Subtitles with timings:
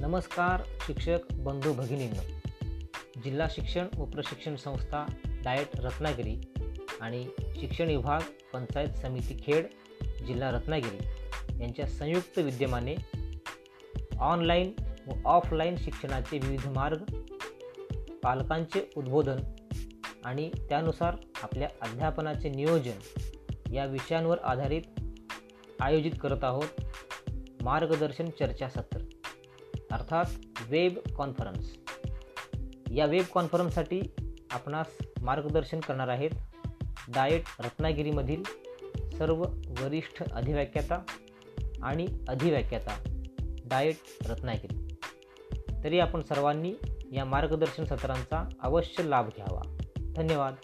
[0.00, 2.38] नमस्कार शिक्षक बंधू भगिनींनो.
[3.24, 6.40] जिल्हा शिक्षण व प्रशिक्षण संस्था डायट रत्नागिरी
[7.00, 7.28] आणि
[7.60, 8.20] शिक्षण विभाग
[8.52, 9.66] पंचायत समिती खेड
[10.26, 10.98] जिल्हा रत्नागिरी
[11.62, 12.96] यांच्या संयुक्त विद्यमाने
[14.18, 14.72] ऑनलाईन
[15.06, 17.02] व ऑफलाईन शिक्षणाचे विविध मार्ग
[18.22, 19.38] पालकांचे उद्बोधन
[20.24, 23.20] आणि त्यानुसार आपल्या अध्यापनाचे नियोजन
[23.72, 24.82] या विषयांवर आधारित
[25.80, 26.84] आयोजित करत आहोत
[27.62, 28.98] मार्गदर्शन चर्चासत्र.
[29.92, 30.24] अर्थात
[30.68, 31.76] वेब कॉन्फरन्स
[32.90, 34.00] या वेब कॉन्फरन्ससाठी
[34.50, 34.86] आपणास
[35.22, 36.30] मार्गदर्शन करणार आहेत
[37.08, 38.42] डाएट रत्नागिरीमधील
[39.18, 39.42] सर्व
[39.80, 41.02] वरिष्ठ अधिव्याख्याता
[41.82, 43.22] आणि अधिव्याख्याता
[43.64, 43.96] डाएट
[44.28, 44.94] रत्नागिरी.
[45.84, 46.74] तरी आपण सर्वांनी
[47.12, 49.76] या मार्गदर्शन सत्रांचा अवश्य लाभ घ्यावा.
[50.16, 50.54] धन्यवाद.